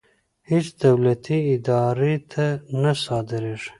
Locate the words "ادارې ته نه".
1.55-2.91